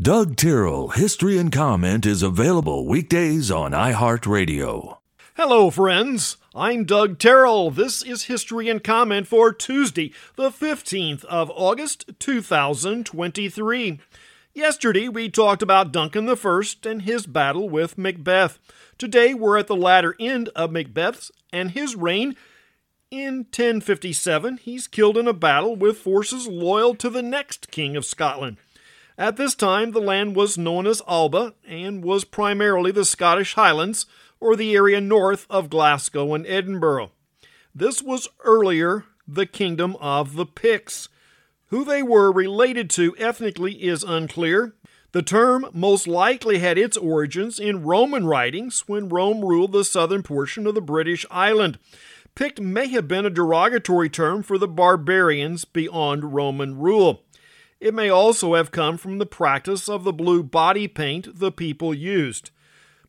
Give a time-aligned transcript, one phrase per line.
[0.00, 4.98] Doug Tyrrell History and Comment is available weekdays on iHeartRadio.
[5.34, 6.36] Hello, friends.
[6.54, 7.72] I'm Doug Terrell.
[7.72, 13.98] This is History and Comment for Tuesday, the 15th of August, 2023.
[14.54, 18.60] Yesterday, we talked about Duncan I and his battle with Macbeth.
[18.98, 22.36] Today, we're at the latter end of Macbeth's and his reign.
[23.10, 28.04] In 1057, he's killed in a battle with forces loyal to the next king of
[28.04, 28.58] Scotland.
[29.18, 34.06] At this time, the land was known as Alba and was primarily the Scottish Highlands,
[34.38, 37.10] or the area north of Glasgow and Edinburgh.
[37.74, 41.08] This was earlier the kingdom of the Picts.
[41.66, 44.76] Who they were related to ethnically is unclear.
[45.10, 50.22] The term most likely had its origins in Roman writings when Rome ruled the southern
[50.22, 51.80] portion of the British island.
[52.36, 57.24] Pict may have been a derogatory term for the barbarians beyond Roman rule.
[57.80, 61.94] It may also have come from the practice of the blue body paint the people
[61.94, 62.50] used.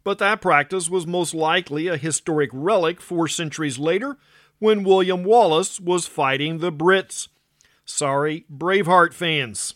[0.03, 4.17] But that practice was most likely a historic relic four centuries later
[4.59, 7.29] when William Wallace was fighting the Brits.
[7.83, 9.73] Sorry, Braveheart fans.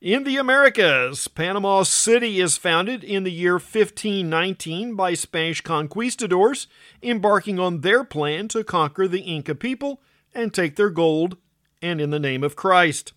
[0.00, 6.66] In the Americas, Panama City is founded in the year 1519 by Spanish conquistadors
[7.02, 10.02] embarking on their plan to conquer the Inca people
[10.34, 11.38] and take their gold,
[11.80, 13.14] and in the name of Christ.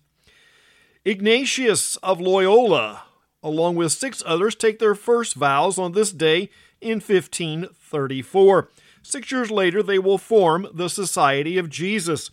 [1.02, 3.04] Ignatius of Loyola,
[3.42, 8.68] along with six others, take their first vows on this day in 1534.
[9.02, 12.30] Six years later, they will form the Society of Jesus.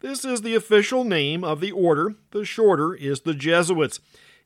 [0.00, 2.14] This is the official name of the order.
[2.32, 4.00] The shorter is the Jesuits.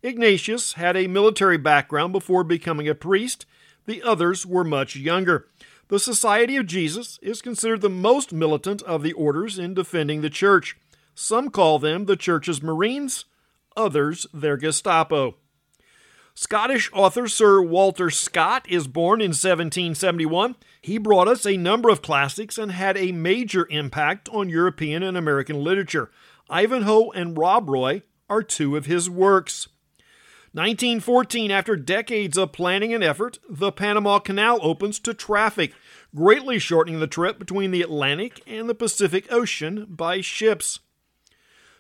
[0.05, 3.45] Ignatius had a military background before becoming a priest.
[3.87, 5.49] The others were much younger.
[5.89, 10.31] The Society of Jesus is considered the most militant of the orders in defending the
[10.31, 10.77] church.
[11.17, 13.25] Some call them the church's Marines,
[13.77, 15.37] others their Gestapo.
[16.37, 20.57] Scottish author Sir Walter Scott is born in 1771.
[20.83, 25.17] He brought us a number of classics and had a major impact on European and
[25.17, 26.11] American literature.
[26.51, 29.69] Ivanhoe and Rob Roy are two of his works.
[30.55, 35.73] 1914, after decades of planning and effort, the Panama Canal opens to traffic,
[36.15, 40.81] greatly shortening the trip between the Atlantic and the Pacific Ocean by ships.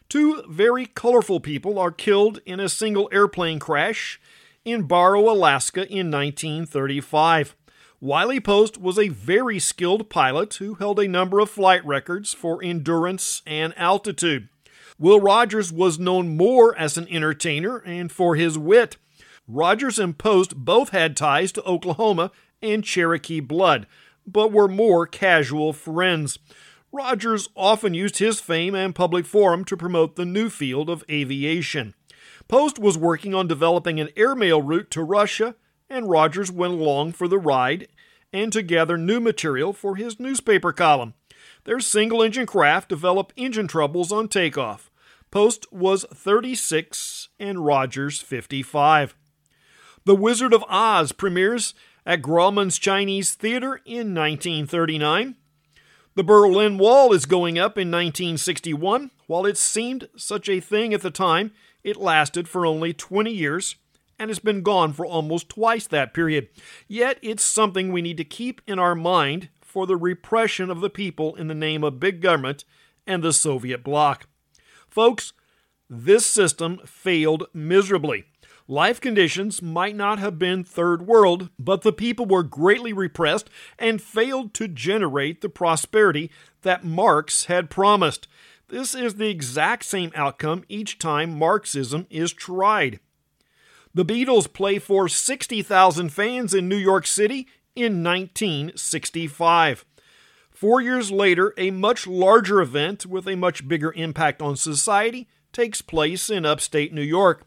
[0.08, 4.20] Two very colorful people are killed in a single airplane crash
[4.64, 7.56] in Barrow, Alaska in 1935.
[8.00, 12.62] Wiley Post was a very skilled pilot who held a number of flight records for
[12.62, 14.48] endurance and altitude.
[14.98, 18.96] Will Rogers was known more as an entertainer and for his wit.
[19.48, 22.30] Rogers and Post both had ties to Oklahoma
[22.62, 23.86] and Cherokee blood,
[24.26, 26.38] but were more casual friends.
[26.94, 31.92] Rogers often used his fame and public forum to promote the new field of aviation.
[32.46, 35.56] Post was working on developing an airmail route to Russia,
[35.90, 37.88] and Rogers went along for the ride
[38.32, 41.14] and to gather new material for his newspaper column.
[41.64, 44.88] Their single engine craft developed engine troubles on takeoff.
[45.32, 49.16] Post was 36 and Rogers 55.
[50.04, 51.74] The Wizard of Oz premieres
[52.06, 55.34] at Grauman's Chinese Theater in 1939.
[56.16, 59.10] The Berlin Wall is going up in 1961.
[59.26, 61.50] While it seemed such a thing at the time,
[61.82, 63.74] it lasted for only 20 years
[64.16, 66.50] and has been gone for almost twice that period.
[66.86, 70.90] Yet it's something we need to keep in our mind for the repression of the
[70.90, 72.64] people in the name of big government
[73.08, 74.28] and the Soviet bloc.
[74.88, 75.32] Folks,
[75.90, 78.26] this system failed miserably.
[78.66, 84.00] Life conditions might not have been third world, but the people were greatly repressed and
[84.00, 86.30] failed to generate the prosperity
[86.62, 88.26] that Marx had promised.
[88.68, 93.00] This is the exact same outcome each time Marxism is tried.
[93.92, 97.46] The Beatles play for 60,000 fans in New York City
[97.76, 99.84] in 1965.
[100.50, 105.82] Four years later, a much larger event with a much bigger impact on society takes
[105.82, 107.46] place in upstate New York.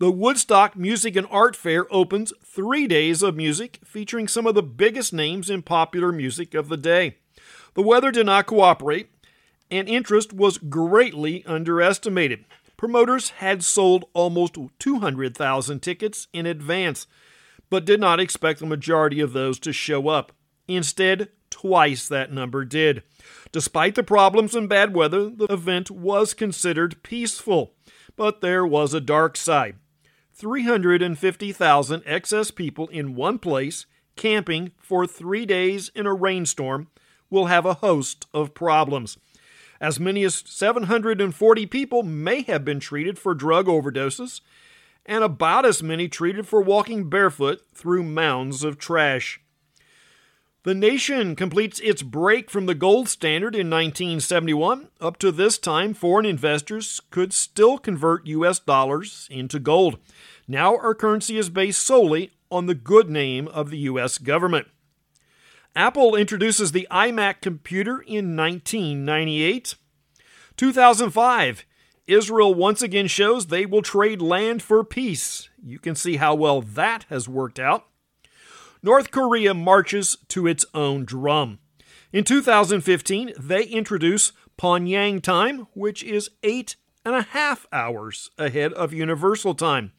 [0.00, 4.62] The Woodstock Music and Art Fair opens three days of music featuring some of the
[4.62, 7.18] biggest names in popular music of the day.
[7.74, 9.10] The weather did not cooperate,
[9.70, 12.44] and interest was greatly underestimated.
[12.76, 17.06] Promoters had sold almost 200,000 tickets in advance,
[17.70, 20.32] but did not expect the majority of those to show up.
[20.66, 23.04] Instead, twice that number did.
[23.52, 27.74] Despite the problems and bad weather, the event was considered peaceful,
[28.16, 29.76] but there was a dark side.
[30.34, 33.86] 350,000 excess people in one place,
[34.16, 36.88] camping for three days in a rainstorm,
[37.30, 39.16] will have a host of problems.
[39.80, 44.40] As many as 740 people may have been treated for drug overdoses,
[45.06, 49.40] and about as many treated for walking barefoot through mounds of trash.
[50.64, 54.88] The nation completes its break from the gold standard in 1971.
[54.98, 59.98] Up to this time, foreign investors could still convert US dollars into gold.
[60.48, 64.68] Now our currency is based solely on the good name of the US government.
[65.76, 69.74] Apple introduces the iMac computer in 1998.
[70.56, 71.66] 2005,
[72.06, 75.50] Israel once again shows they will trade land for peace.
[75.62, 77.86] You can see how well that has worked out.
[78.84, 81.58] North Korea marches to its own drum.
[82.12, 88.92] In 2015, they introduce Pyongyang time, which is eight and a half hours ahead of
[88.92, 89.92] Universal time.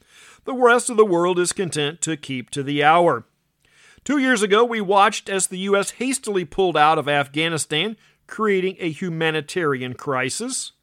[0.43, 3.25] The rest of the world is content to keep to the hour.
[4.03, 5.91] Two years ago, we watched as the U.S.
[5.91, 7.97] hastily pulled out of Afghanistan,
[8.27, 10.73] creating a humanitarian crisis.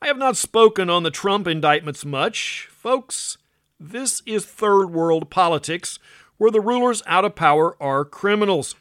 [0.00, 2.68] I have not spoken on the Trump indictments much.
[2.70, 3.36] Folks,
[3.80, 5.98] this is third world politics
[6.44, 8.74] where the rulers out of power are criminals.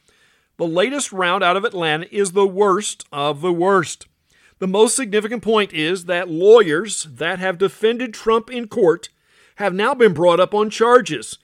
[0.57, 4.06] The latest round out of Atlanta is the worst of the worst.
[4.60, 9.07] The most significant point is that lawyers that have defended Trump in court
[9.56, 11.38] have now been brought up on charges.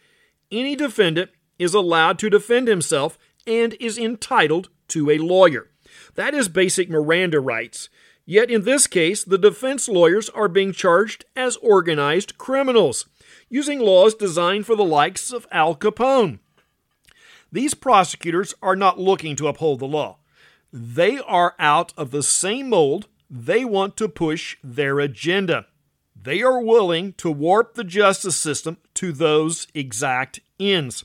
[0.51, 3.17] Any defendant is allowed to defend himself
[3.47, 5.69] and is entitled to a lawyer.
[6.15, 7.87] That is basic Miranda rights.
[8.29, 13.07] Yet in this case, the defense lawyers are being charged as organized criminals
[13.49, 16.37] using laws designed for the likes of Al Capone.
[17.51, 20.17] These prosecutors are not looking to uphold the law.
[20.71, 23.07] They are out of the same mold.
[23.31, 25.65] They want to push their agenda.
[26.15, 31.03] They are willing to warp the justice system to those exact ends.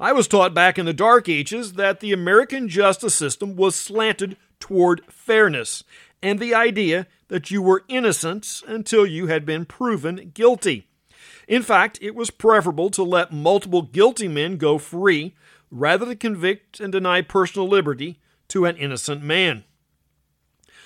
[0.00, 4.36] I was taught back in the Dark Ages that the American justice system was slanted
[4.58, 5.84] toward fairness
[6.22, 10.88] and the idea that you were innocent until you had been proven guilty.
[11.48, 15.34] In fact, it was preferable to let multiple guilty men go free
[15.70, 19.64] rather than convict and deny personal liberty to an innocent man.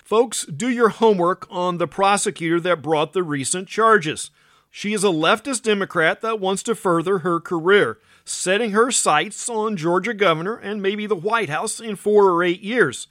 [0.04, 4.30] Folks, do your homework on the prosecutor that brought the recent charges.
[4.70, 9.76] She is a leftist Democrat that wants to further her career, setting her sights on
[9.76, 13.06] Georgia governor and maybe the White House in four or eight years.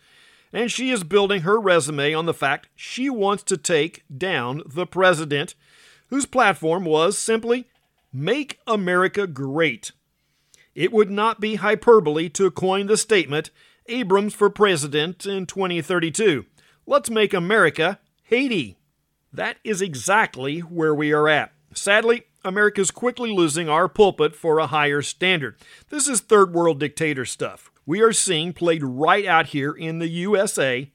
[0.52, 4.88] And she is building her resume on the fact she wants to take down the
[4.88, 5.56] president
[6.08, 7.68] whose platform was simply
[8.12, 9.92] Make America Great.
[10.74, 13.52] It would not be hyperbole to coin the statement
[13.88, 16.46] Abrams for president in 2032.
[16.88, 18.78] Let's make America Haiti.
[19.32, 21.54] That is exactly where we are at.
[21.74, 25.58] Sadly, America is quickly losing our pulpit for a higher standard.
[25.90, 27.70] This is third world dictator stuff.
[27.86, 30.92] We are seeing played right out here in the USA,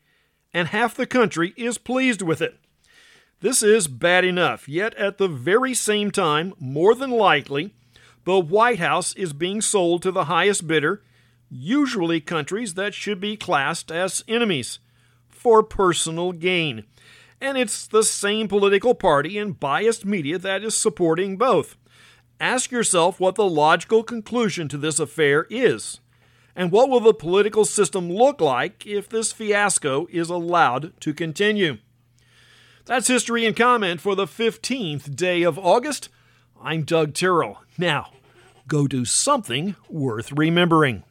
[0.54, 2.58] and half the country is pleased with it.
[3.40, 7.74] This is bad enough, yet at the very same time, more than likely,
[8.24, 11.02] the White House is being sold to the highest bidder,
[11.50, 14.78] usually countries that should be classed as enemies,
[15.28, 16.84] for personal gain.
[17.44, 21.76] And it's the same political party and biased media that is supporting both.
[22.40, 26.00] Ask yourself what the logical conclusion to this affair is.
[26.56, 31.76] And what will the political system look like if this fiasco is allowed to continue?
[32.86, 36.08] That's History and Comment for the 15th day of August.
[36.58, 37.62] I'm Doug Terrell.
[37.76, 38.12] Now,
[38.68, 41.04] go do something worth remembering.